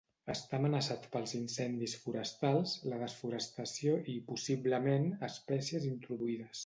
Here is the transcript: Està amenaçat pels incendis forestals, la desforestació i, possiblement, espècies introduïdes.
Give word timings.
Està 0.33 0.59
amenaçat 0.59 1.03
pels 1.15 1.33
incendis 1.39 1.93
forestals, 2.05 2.73
la 2.93 2.99
desforestació 3.03 3.97
i, 4.15 4.17
possiblement, 4.31 5.07
espècies 5.29 5.87
introduïdes. 5.93 6.57